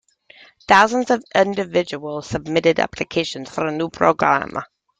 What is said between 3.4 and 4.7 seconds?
for the new program.